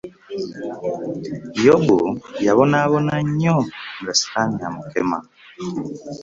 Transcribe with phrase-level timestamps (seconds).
[1.65, 1.97] Yobu
[2.45, 3.57] yabonaabona nnyo
[4.01, 5.17] nga ssitaani amukema.